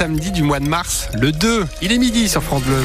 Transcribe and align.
samedi 0.00 0.30
du 0.30 0.42
mois 0.42 0.60
de 0.60 0.66
mars, 0.66 1.10
le 1.12 1.30
2. 1.30 1.66
Il 1.82 1.92
est 1.92 1.98
midi 1.98 2.26
sur 2.26 2.42
France 2.42 2.62
Bleu. 2.62 2.82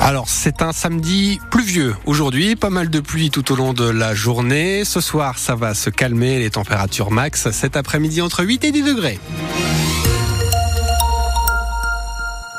Alors, 0.00 0.28
c'est 0.28 0.62
un 0.62 0.72
samedi 0.72 1.40
pluvieux 1.50 1.96
aujourd'hui, 2.06 2.54
pas 2.54 2.70
mal 2.70 2.90
de 2.90 3.00
pluie 3.00 3.30
tout 3.30 3.50
au 3.50 3.56
long 3.56 3.72
de 3.72 3.90
la 3.90 4.14
journée. 4.14 4.84
Ce 4.84 5.00
soir, 5.00 5.40
ça 5.40 5.56
va 5.56 5.74
se 5.74 5.90
calmer, 5.90 6.38
les 6.38 6.50
températures 6.50 7.10
max 7.10 7.50
cet 7.50 7.76
après-midi 7.76 8.22
entre 8.22 8.44
8 8.44 8.62
et 8.62 8.70
10 8.70 8.82
degrés. 8.84 9.18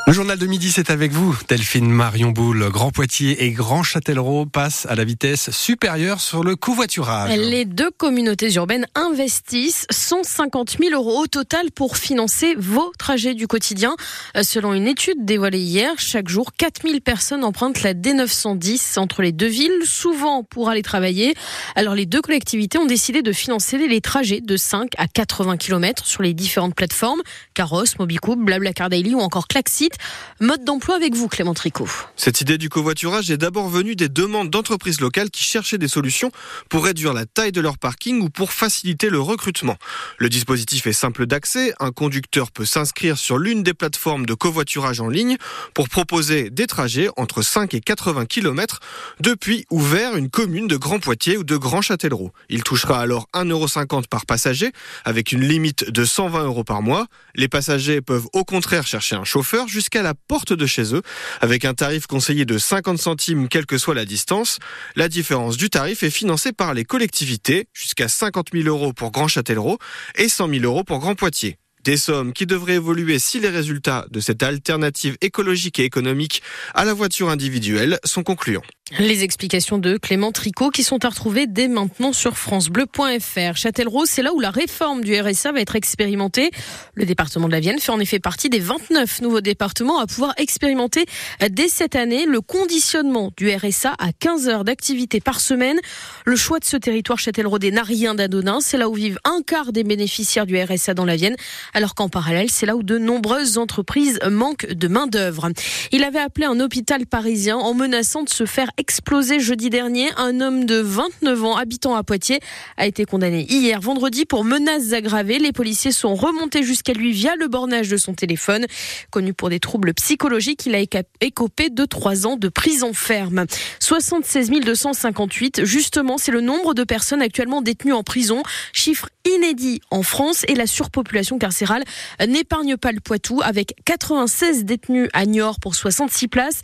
Le 0.08 0.14
journal 0.14 0.38
de 0.38 0.48
midi, 0.48 0.72
c'est 0.72 0.90
avec 0.90 1.12
vous, 1.12 1.38
Delphine 1.48 1.90
Marion 1.90 2.32
Boule. 2.32 2.70
Grand 2.70 2.92
Poitiers 2.92 3.46
et 3.46 3.52
Grand 3.52 3.84
Châtellerault 3.84 4.48
passent 4.48 4.86
à 4.90 4.96
la 4.96 5.06
vitesse 5.06 5.52
supérieure 5.52 6.20
sur 6.20 6.44
le 6.44 6.56
covoiturage. 6.56 7.38
Les 7.38 7.66
deux 7.66 7.92
communautés 7.92 8.52
urbaines 8.56 8.88
investissent 8.96 9.86
150 9.92 10.78
000 10.82 10.95
euros 10.95 11.22
au 11.22 11.28
total 11.28 11.72
pour 11.72 11.98
financer 11.98 12.56
vos 12.58 12.92
trajets 12.98 13.36
du 13.36 13.48
quotidien. 13.48 13.95
Selon 14.42 14.73
une 14.73 14.88
étude 14.88 15.23
dévoilée 15.23 15.59
hier, 15.59 15.94
chaque 15.98 16.28
jour, 16.28 16.52
4 16.58 16.81
000 16.81 17.00
personnes 17.00 17.44
empruntent 17.44 17.84
la 17.84 17.94
D910 17.94 19.00
entre 19.00 19.22
les 19.22 19.31
deux 19.31 19.48
villes, 19.48 19.86
souvent 19.86 20.44
pour 20.44 20.70
aller 20.70 20.81
travailler. 20.81 21.36
Alors 21.76 21.94
les 21.94 22.08
deux 22.08 22.22
collectivités 22.22 22.80
ont 22.80 22.88
décidé 22.88 23.22
de 23.22 23.31
financer 23.31 23.78
les 23.78 24.02
trajets 24.02 24.42
de 24.42 24.58
5 24.58 24.90
à 24.98 25.08
80 25.08 25.58
km 25.58 26.06
sur 26.06 26.23
les 26.23 26.34
différentes 26.34 26.76
plateformes, 26.76 27.22
Caros, 27.54 27.86
Mobicoup, 28.00 28.36
Blablacar 28.36 28.90
Daily 28.90 29.14
ou 29.14 29.20
encore 29.20 29.48
Klaxit. 29.48 29.91
Mode 30.40 30.63
d'emploi 30.63 30.95
avec 30.95 31.13
vous, 31.13 31.27
Clément 31.27 31.54
Tricot. 31.54 31.88
Cette 32.16 32.41
idée 32.41 32.58
du 32.58 32.68
covoiturage 32.68 33.30
est 33.30 33.38
d'abord 33.38 33.70
venue 33.70 33.95
des 33.95 34.09
demandes 34.09 34.50
d'entreprises 34.50 35.00
locales 35.00 35.30
qui 35.30 35.44
cherchaient 35.44 35.77
des 35.77 35.88
solutions 35.88 36.31
pour 36.70 36.84
réduire 36.84 37.14
la 37.14 37.26
taille 37.26 37.52
de 37.52 37.62
leur 37.62 37.77
parking 37.77 38.22
ou 38.22 38.30
pour 38.30 38.52
faciliter 38.52 39.09
le 39.09 39.20
recrutement. 39.20 39.77
Le 40.17 40.30
dispositif 40.30 40.88
est 40.88 40.94
simple 40.94 41.27
d'accès. 41.27 41.73
Un 41.80 41.91
conducteur 41.91 42.52
peut 42.52 42.66
s'inscrire 42.66 43.17
sur 43.17 43.38
l'une 43.38 43.62
des 43.62 43.73
plateformes 43.73 44.25
de 44.25 44.34
covoiturage 44.34 45.00
en 45.00 45.09
ligne 45.09 45.38
pour 45.75 45.89
proposer 45.89 46.50
des 46.50 46.66
trajets 46.66 47.09
entre 47.17 47.44
5 47.44 47.73
et 47.73 47.81
80 47.81 48.25
km 48.25 48.80
depuis 49.19 49.66
ou 49.69 49.80
vers 49.80 50.16
une 50.16 50.30
commune 50.30 50.67
de 50.67 50.78
Grand 50.78 51.00
Poitiers 51.00 51.38
ou 51.38 51.44
de 51.44 51.58
Grand 51.58 51.81
Châtellerault. 51.81 52.31
Il 52.50 52.64
touchera 52.64 53.00
alors 53.00 53.28
1,50€ 53.34 54.08
par 54.08 54.25
passager 54.25 54.72
avec 55.06 55.31
une 55.31 55.42
limite 55.42 55.89
de 55.89 56.03
120 56.03 56.45
euros 56.45 56.64
par 56.64 56.81
mois. 56.81 57.08
Les 57.36 57.47
passagers 57.47 58.02
peuvent 58.02 58.28
au 58.34 58.44
contraire 58.44 58.88
chercher 58.88 59.16
un 59.16 59.23
chauffeur 59.23 59.67
la 60.02 60.14
porte 60.14 60.54
de 60.54 60.66
chez 60.66 60.94
eux, 60.96 61.02
avec 61.42 61.66
un 61.66 61.74
tarif 61.74 62.08
conseillé 62.08 62.46
de 62.46 62.58
50 62.58 62.98
centimes 62.98 63.48
quelle 63.48 63.66
que 63.66 63.78
soit 63.78 63.96
la 63.96 64.06
distance. 64.06 64.60
La 64.96 65.10
différence 65.10 65.58
du 65.58 65.70
tarif 65.70 66.04
est 66.04 66.10
financée 66.10 66.52
par 66.54 66.74
les 66.74 66.86
collectivités, 66.86 67.68
jusqu'à 67.74 68.08
50 68.08 68.50
000 68.54 68.68
euros 68.68 68.94
pour 68.94 69.12
Grand 69.12 69.28
Châtellerault 69.28 69.80
et 70.16 70.30
100 70.30 70.50
000 70.50 70.64
euros 70.64 70.84
pour 70.84 71.00
Grand 71.00 71.16
Poitiers. 71.16 71.58
Des 71.84 71.98
sommes 71.98 72.32
qui 72.32 72.46
devraient 72.46 72.76
évoluer 72.76 73.18
si 73.18 73.40
les 73.40 73.50
résultats 73.50 74.06
de 74.12 74.20
cette 74.20 74.44
alternative 74.44 75.18
écologique 75.22 75.80
et 75.80 75.84
économique 75.84 76.44
à 76.76 76.86
la 76.86 76.94
voiture 76.94 77.30
individuelle 77.30 78.00
sont 78.04 78.24
concluants. 78.24 78.62
Les 79.00 79.23
explications 79.23 79.78
de 79.78 79.95
Clément 79.95 80.34
Tricot 80.34 80.70
qui 80.70 80.84
sont 80.84 81.06
à 81.06 81.09
retrouver 81.09 81.47
dès 81.47 81.70
maintenant 81.70 82.11
sur 82.11 82.38
francebleu.fr. 82.38 83.56
Châtellerault, 83.56 84.06
c'est 84.06 84.22
là 84.22 84.34
où 84.34 84.42
la 84.42 84.52
réforme 84.52 85.02
du 85.02 85.17
RSA 85.20 85.53
va 85.53 85.61
être 85.61 85.78
expérimentée. 85.78 86.52
Le 86.95 87.06
département 87.06 87.47
de 87.47 87.53
la 87.53 87.62
Vienne 87.62 87.80
fait 87.80 87.94
en 87.94 88.02
effet 88.02 88.19
partie 88.19 88.50
des 88.50 88.59
29 88.59 89.22
nouveaux 89.22 89.39
départements 89.39 90.00
à 90.00 90.08
pouvoir 90.08 90.34
expérimenter 90.36 91.06
dès 91.50 91.69
cette 91.69 91.95
année 91.95 92.25
le 92.25 92.42
conditionnement 92.42 93.31
du 93.38 93.50
RSA 93.50 93.95
à 93.97 94.12
15 94.12 94.50
heures 94.50 94.66
d'activité 94.66 95.22
par 95.22 95.39
semaine. 95.39 95.80
Le 96.25 96.36
choix 96.36 96.59
de 96.59 96.66
ce 96.66 96.75
territoire 96.75 97.17
châtelleraudais 97.17 97.72
n'a 97.72 97.84
rien 97.84 98.14
d'anodin. 98.14 98.59
C'est 98.59 98.78
là 98.78 98.89
où 98.89 98.94
vivent 98.94 99.19
un 99.23 99.42
quart 99.42 99.72
des 99.72 99.86
bénéficiaires 99.86 100.45
du 100.45 100.62
RSA 100.62 100.95
dans 100.95 101.06
la 101.06 101.16
Vienne, 101.16 101.38
alors 101.73 101.95
qu'en 101.95 102.09
parallèle, 102.09 102.52
c'est 102.52 102.66
là 102.66 102.75
où 102.75 102.84
de 102.84 102.97
nombreuses 102.97 103.58
entreprises 103.58 104.19
manquent 104.30 104.67
de 104.67 104.88
main-d'œuvre. 104.89 105.50
Il 105.94 106.03
avait 106.03 106.19
appelé 106.19 106.46
un 106.46 106.59
hôpital 106.59 107.06
parisien 107.06 107.56
en 107.56 107.73
menaçant 107.73 108.23
de 108.23 108.29
se 108.29 108.46
faire 108.46 108.69
explosé 108.81 109.40
jeudi 109.40 109.69
dernier. 109.69 110.09
Un 110.18 110.42
homme 110.42 110.66
de 110.66 110.78
29 110.78 111.46
ans 111.46 111.56
habitant 111.56 111.96
à 111.96 112.02
Poitiers 112.02 112.40
a 112.78 112.88
été 112.88 113.06
condamné 113.06 113.46
hier 113.47 113.80
vendredi 113.80 114.25
pour 114.25 114.44
menaces 114.44 114.94
aggravées. 114.94 115.38
Les 115.38 115.52
policiers 115.52 115.92
sont 115.92 116.16
remontés 116.16 116.64
jusqu'à 116.64 116.94
lui 116.94 117.12
via 117.12 117.36
le 117.36 117.47
bornage 117.47 117.90
de 117.90 117.97
son 117.97 118.16
téléphone. 118.16 118.66
Connu 119.12 119.36
pour 119.36 119.50
des 119.50 119.59
troubles 119.59 119.94
psychologiques, 119.94 120.66
il 120.66 120.74
a 120.74 120.80
écopé 121.22 121.70
de 121.70 121.86
trois 121.86 122.25
ans 122.25 122.38
de 122.38 122.50
prison 122.50 122.91
ferme. 122.91 123.46
76 123.80 124.50
258, 124.50 125.64
justement, 125.64 126.18
c'est 126.18 126.31
le 126.31 126.41
nombre 126.41 126.74
de 126.74 126.84
personnes 126.84 127.22
actuellement 127.22 127.62
détenues 127.62 127.94
en 127.94 128.02
prison. 128.02 128.41
Chiffre 128.74 129.09
inédit 129.31 129.81
en 129.91 130.02
France 130.02 130.44
et 130.47 130.56
la 130.56 130.66
surpopulation 130.66 131.38
carcérale 131.38 131.84
n'épargne 132.28 132.78
pas 132.78 132.91
le 132.91 133.00
Poitou 133.00 133.41
avec 133.44 133.75
96 133.86 134.66
détenus 134.66 135.09
à 135.14 135.28
Niort 135.28 135.59
pour 135.59 135.75
66 135.75 136.28
places, 136.28 136.62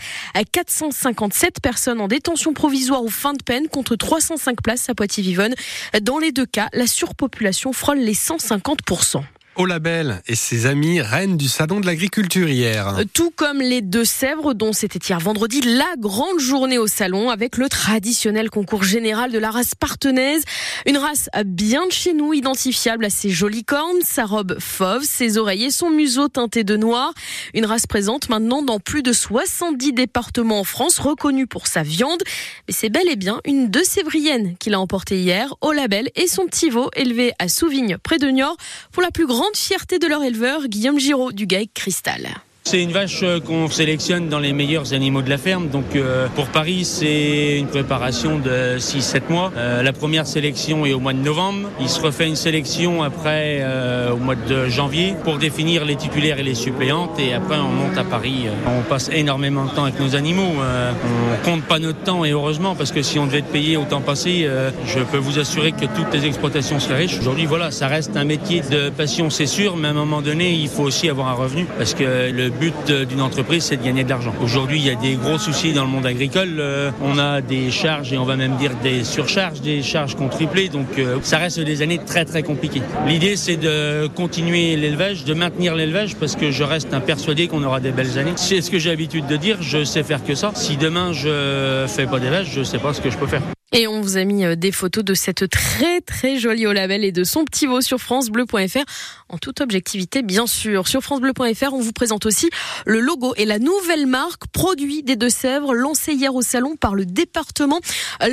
457 0.52 1.62
personnes 1.62 2.02
en 2.02 2.07
détention 2.08 2.54
provisoire 2.54 3.04
ou 3.04 3.10
fin 3.10 3.34
de 3.34 3.44
peine 3.44 3.68
contre 3.68 3.96
305 3.96 4.62
places 4.62 4.90
à 4.90 4.96
Poitiers-Vivonne. 4.96 5.56
Dans 6.02 6.20
les 6.20 6.32
deux 6.32 6.46
cas, 6.46 6.70
la 6.74 6.88
surpopulation 6.88 7.74
frôle 7.74 8.00
les 8.00 8.14
150%. 8.16 9.24
Au 9.58 9.66
label 9.66 10.22
et 10.28 10.36
ses 10.36 10.68
amis 10.68 11.02
reine 11.02 11.36
du 11.36 11.48
salon 11.48 11.80
de 11.80 11.88
l'agriculture 11.88 12.48
hier. 12.48 12.94
Tout 13.12 13.32
comme 13.36 13.60
les 13.60 13.82
Deux-Sèvres, 13.82 14.54
dont 14.54 14.72
c'était 14.72 15.00
hier 15.00 15.20
vendredi 15.20 15.62
la 15.62 15.96
grande 15.98 16.40
journée 16.40 16.78
au 16.78 16.86
salon 16.86 17.32
avec 17.32 17.58
le 17.58 17.68
traditionnel 17.68 18.52
concours 18.52 18.84
général 18.84 19.32
de 19.32 19.40
la 19.40 19.50
race 19.50 19.74
partenaise. 19.74 20.44
Une 20.86 20.98
race 20.98 21.32
bien 21.44 21.88
de 21.88 21.92
chez 21.92 22.14
nous, 22.14 22.36
identifiable 22.36 23.04
à 23.04 23.10
ses 23.10 23.32
jolies 23.32 23.64
cornes, 23.64 23.98
sa 24.04 24.26
robe 24.26 24.60
fauve, 24.60 25.02
ses 25.02 25.40
oreilles 25.40 25.66
et 25.66 25.72
son 25.72 25.90
museau 25.90 26.28
teinté 26.28 26.64
de 26.64 26.78
noir. 26.78 27.12
Une 27.56 27.66
race 27.66 27.88
présente 27.88 28.30
maintenant 28.30 28.62
dans 28.62 28.80
plus 28.80 29.02
de 29.02 29.12
70 29.12 29.92
départements 29.92 30.60
en 30.60 30.66
France, 30.66 31.00
reconnue 31.00 31.48
pour 31.48 31.66
sa 31.66 31.82
viande. 31.82 32.22
Mais 32.68 32.76
c'est 32.76 32.90
bel 32.90 33.10
et 33.10 33.16
bien 33.16 33.42
une 33.44 33.72
Deux-Sévrienne 33.72 34.56
qui 34.60 34.70
l'a 34.70 34.80
emportée 34.80 35.18
hier 35.18 35.56
au 35.62 35.72
label 35.72 36.10
et 36.16 36.28
son 36.28 36.46
petit 36.46 36.70
veau 36.70 36.92
élevé 36.96 37.34
à 37.40 37.48
Souvignes 37.48 37.98
près 38.04 38.20
de 38.20 38.28
Niort 38.28 38.58
pour 38.92 39.02
la 39.02 39.10
plus 39.10 39.26
grande 39.26 39.47
fierté 39.56 40.00
de 40.00 40.08
leur 40.08 40.24
éleveur, 40.24 40.68
Guillaume 40.68 41.00
Giraud 41.00 41.32
du 41.32 41.48
GAEC 41.48 41.72
Cristal. 41.74 42.28
C'est 42.70 42.84
une 42.84 42.92
vache 42.92 43.22
euh, 43.24 43.40
qu'on 43.40 43.70
sélectionne 43.70 44.28
dans 44.28 44.40
les 44.40 44.52
meilleurs 44.52 44.94
animaux 44.94 45.22
de 45.22 45.30
la 45.30 45.38
ferme. 45.38 45.70
Donc 45.70 45.96
euh, 45.96 46.28
pour 46.36 46.48
Paris, 46.48 46.84
c'est 46.84 47.58
une 47.58 47.68
préparation 47.68 48.40
de 48.40 48.78
6-7 48.78 49.22
mois. 49.30 49.54
Euh, 49.56 49.82
la 49.82 49.94
première 49.94 50.28
sélection 50.28 50.86
est 50.86 50.92
au 50.92 51.00
mois 51.00 51.14
de 51.14 51.20
novembre. 51.20 51.70
Il 51.80 51.88
se 51.88 52.02
refait 52.02 52.28
une 52.28 52.36
sélection 52.36 53.04
après 53.04 53.66
au 54.12 54.18
mois 54.18 54.36
de 54.36 54.68
janvier 54.68 55.14
pour 55.24 55.38
définir 55.38 55.86
les 55.86 55.96
titulaires 55.96 56.40
et 56.40 56.44
les 56.44 56.56
suppléantes. 56.56 57.18
Et 57.20 57.34
après, 57.34 57.56
on 57.56 57.70
monte 57.70 57.98
à 57.98 58.04
Paris. 58.04 58.48
On 58.66 58.82
passe 58.82 59.10
énormément 59.14 59.64
de 59.64 59.70
temps 59.72 59.86
avec 59.86 60.00
nos 60.02 60.16
animaux. 60.18 60.52
on 60.58 61.50
compte 61.50 61.64
pas 61.64 61.80
notre 61.80 62.02
temps 62.02 62.26
et 62.26 62.32
heureusement 62.32 62.76
parce 62.76 62.92
que 62.92 63.02
si 63.02 63.18
on 63.18 63.28
devait 63.28 63.40
être 63.40 63.52
payé 63.52 63.78
au 63.78 63.86
temps 63.86 64.02
passé, 64.02 64.46
je 64.86 65.00
peux 65.00 65.18
vous 65.18 65.40
assurer 65.40 65.72
que 65.72 65.86
toutes 65.86 66.14
les 66.14 66.26
exploitations 66.26 66.82
seraient 66.82 66.98
riches. 66.98 67.20
Aujourd'hui, 67.20 67.46
voilà, 67.46 67.72
ça 67.72 67.88
reste 67.88 68.18
un 68.18 68.26
métier 68.26 68.62
de 68.62 68.90
passion, 68.90 69.30
c'est 69.30 69.46
sûr, 69.46 69.78
mais 69.78 69.88
à 69.88 69.92
un 69.92 69.94
moment 69.94 70.22
donné, 70.22 70.52
il 70.52 70.68
faut 70.68 70.84
aussi 70.84 71.10
avoir 71.10 71.28
un 71.28 71.34
revenu 71.34 71.66
parce 71.78 71.94
que 71.94 72.32
le 72.32 72.50
but 72.60 72.92
d'une 72.92 73.22
entreprise, 73.22 73.64
c'est 73.64 73.78
de 73.78 73.84
gagner 73.84 74.04
de 74.04 74.10
l'argent. 74.10 74.34
Aujourd'hui, 74.42 74.80
il 74.80 74.86
y 74.86 74.90
a 74.90 74.96
des 74.96 75.16
gros 75.16 75.38
soucis 75.38 75.74
dans 75.74 75.84
le 75.84 75.90
monde 75.90 76.06
agricole. 76.06 76.58
Euh, 76.60 76.92
on 77.02 77.18
a 77.18 77.42
des 77.42 77.72
charges 77.72 78.12
et 78.14 78.18
on 78.18 78.26
va 78.26 78.36
même 78.36 78.58
dire 78.58 78.72
des 78.84 79.04
surcharges, 79.04 79.62
des 79.62 79.82
charges 79.82 80.16
qu'on 80.16 80.28
triplé. 80.28 80.70
Donc, 80.70 80.88
euh, 80.98 81.18
ça 81.22 81.38
reste 81.38 81.60
des 81.60 81.82
années 81.82 82.00
très 82.00 82.26
très 82.26 82.44
compliquées. 82.44 82.82
L'idée, 83.08 83.36
c'est 83.36 83.58
de 83.58 84.08
continuer 84.08 84.76
l'élevage, 84.76 85.24
de 85.24 85.34
maintenir 85.34 85.76
l'élevage 85.76 86.16
parce 86.16 86.36
que 86.36 86.52
je 86.52 86.64
reste 86.64 86.98
persuadé 87.06 87.48
qu'on 87.48 87.64
aura 87.64 87.80
des 87.80 87.92
belles 87.92 88.18
années. 88.18 88.34
C'est 88.36 88.62
ce 88.62 88.72
que 88.72 88.80
j'ai 88.80 88.90
l'habitude 88.90 89.28
de 89.28 89.38
dire. 89.38 89.58
Je 89.62 89.84
sais 89.84 90.04
faire 90.04 90.24
que 90.24 90.36
ça. 90.36 90.52
Si 90.56 90.78
demain 90.78 91.14
je 91.14 91.86
fais 91.88 92.06
pas 92.06 92.20
d'élevage, 92.20 92.52
je 92.54 92.64
sais 92.64 92.80
pas 92.80 92.94
ce 92.94 93.02
que 93.02 93.10
je 93.10 93.18
peux 93.18 93.28
faire. 93.28 93.42
Et 93.74 93.86
on 93.86 94.00
vous 94.00 94.16
a 94.16 94.24
mis 94.24 94.46
euh, 94.46 94.56
des 94.56 94.72
photos 94.72 95.04
de 95.04 95.14
cette 95.14 95.50
très 95.50 96.00
très 96.00 96.40
jolie 96.40 96.66
au 96.66 96.72
label 96.72 97.04
et 97.04 97.12
de 97.12 97.26
son 97.26 97.44
petit 97.44 97.68
veau 97.68 97.82
sur 97.82 98.00
francebleu.fr 98.00 98.86
en 99.28 99.38
toute 99.38 99.60
objectivité 99.60 100.22
bien 100.22 100.48
sûr. 100.48 100.88
Sur 100.88 101.02
francebleu.fr, 101.02 101.74
on 101.74 101.82
vous 101.82 101.92
présente 101.92 102.26
aussi 102.26 102.50
le 102.86 103.02
logo 103.02 103.34
et 103.36 103.44
la 103.44 103.60
nouvelle 103.60 104.08
marque 104.08 104.48
produit 104.54 105.04
des 105.04 105.18
Deux-Sèvres 105.18 105.74
lancée 105.74 106.14
hier 106.14 106.34
au 106.34 106.42
salon 106.42 106.78
par 106.78 106.96
le 106.96 107.06
département. 107.06 107.82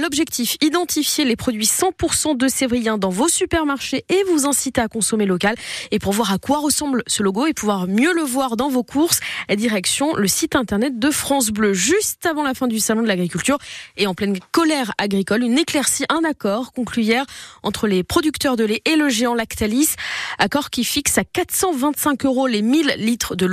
L'objectif, 0.01 0.57
identifier 0.63 1.25
les 1.25 1.35
produits 1.35 1.67
100% 1.67 2.37
de 2.37 2.47
Sévrien 2.47 2.97
dans 2.97 3.11
vos 3.11 3.27
supermarchés 3.27 4.05
et 4.09 4.23
vous 4.31 4.47
inciter 4.47 4.83
à 4.83 4.87
consommer 4.87 5.27
local. 5.27 5.57
Et 5.91 5.99
pour 5.99 6.13
voir 6.13 6.33
à 6.33 6.39
quoi 6.39 6.59
ressemble 6.59 7.03
ce 7.09 7.25
logo 7.25 7.47
et 7.47 7.55
pouvoir 7.55 7.89
mieux 7.89 8.15
le 8.15 8.23
voir 8.23 8.57
dans 8.57 8.69
vos 8.69 8.85
courses, 8.85 9.19
direction 9.57 10.15
le 10.15 10.29
site 10.29 10.55
internet 10.55 11.01
de 11.01 11.11
France 11.11 11.51
Bleu 11.51 11.75
juste 11.75 12.25
avant 12.25 12.45
la 12.45 12.55
fin 12.55 12.69
du 12.69 12.79
salon 12.79 13.03
de 13.03 13.09
l'agriculture 13.09 13.59
et 13.97 14.07
en 14.07 14.15
pleine 14.15 14.39
colère 14.53 14.93
agricole 14.97 15.24
agricole. 15.25 15.45
Une 15.45 15.59
éclaircie, 15.59 16.05
un 16.09 16.23
accord 16.25 16.73
conclu 16.73 17.03
hier 17.03 17.25
entre 17.63 17.87
les 17.87 18.03
producteurs 18.03 18.57
de 18.57 18.65
lait 18.65 18.83
et 18.85 18.97
le 18.97 19.09
géant 19.09 19.35
Lactalis. 19.35 19.95
Accord 20.39 20.71
qui 20.71 20.85
fixe 20.85 21.17
à 21.19 21.25
425 21.25 22.25
euros 22.27 22.47
les 22.47 22.63
1000 22.63 22.95
litres 22.99 23.35
de 23.35 23.47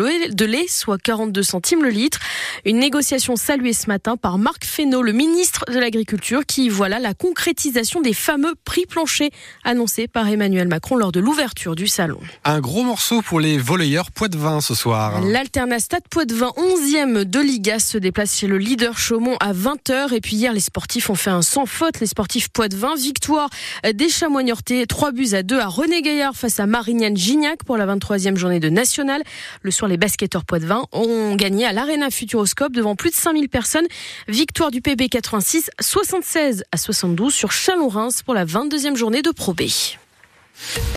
lait, 0.45 0.67
soit 0.67 0.97
42 0.97 1.43
centimes 1.43 1.83
le 1.83 1.89
litre. 1.89 2.19
Une 2.65 2.79
négociation 2.79 3.35
saluée 3.35 3.73
ce 3.73 3.87
matin 3.87 4.17
par 4.17 4.37
Marc 4.37 4.65
Fesneau, 4.65 5.01
le 5.01 5.13
ministre 5.13 5.63
de 5.71 5.79
l'Agriculture, 5.79 6.45
qui 6.45 6.67
voilà 6.67 6.99
la 6.99 7.13
concrétisation 7.13 8.01
des 8.01 8.13
fameux 8.13 8.53
prix 8.65 8.85
planchers 8.85 9.29
annoncés 9.63 10.07
par 10.07 10.27
Emmanuel 10.27 10.67
Macron 10.67 10.97
lors 10.97 11.11
de 11.11 11.19
l'ouverture 11.19 11.75
du 11.75 11.87
salon. 11.87 12.19
Un 12.43 12.59
gros 12.59 12.83
morceau 12.83 13.21
pour 13.21 13.39
les 13.39 13.57
volleyeurs 13.57 14.11
Poitvin 14.11 14.59
ce 14.59 14.75
soir. 14.75 15.21
L'Alternastat 15.21 16.01
Poitvin, 16.09 16.51
11e 16.57 17.23
de 17.23 17.39
Liga, 17.39 17.79
se 17.79 17.97
déplace 17.97 18.37
chez 18.37 18.47
le 18.47 18.57
leader 18.57 18.97
Chaumont 18.97 19.37
à 19.39 19.53
20h. 19.53 20.13
Et 20.13 20.21
puis 20.21 20.35
hier, 20.35 20.53
les 20.53 20.59
sportifs 20.59 21.09
ont 21.09 21.15
fait 21.15 21.29
un 21.29 21.41
sans 21.61 21.65
faute. 21.67 21.99
Les 21.99 22.07
sportifs 22.07 22.49
Poitvin, 22.49 22.95
victoire 22.95 23.49
des 23.93 24.09
Chamois 24.09 24.41
3 24.43 25.11
buts 25.11 25.33
à 25.33 25.43
2 25.43 25.59
à 25.59 25.67
René 25.67 26.01
Gaillard 26.01 26.35
face 26.35 26.59
à 26.59 26.65
Marignane 26.65 27.15
Gignac 27.15 27.63
pour 27.63 27.77
la 27.77 27.85
23e 27.85 28.35
journée 28.35 28.59
de 28.59 28.69
National. 28.69 29.21
Le 29.61 29.69
soir, 29.69 29.87
les 29.87 29.97
basketteurs 29.97 30.43
Poitvin 30.43 30.85
ont 30.91 31.35
gagné 31.35 31.65
à 31.65 31.73
l'Arena 31.73 32.09
Futuroscope 32.09 32.73
devant 32.73 32.95
plus 32.95 33.11
de 33.11 33.15
5000 33.15 33.49
personnes. 33.49 33.85
Victoire 34.27 34.71
du 34.71 34.81
PB 34.81 35.09
86, 35.09 35.69
76 35.79 36.63
à 36.71 36.77
72 36.77 37.31
sur 37.33 37.51
Chalon-Reims 37.51 38.23
pour 38.23 38.33
la 38.33 38.45
22e 38.45 38.95
journée 38.95 39.21
de 39.21 39.29
Pro 39.29 39.53
B. 39.53 39.63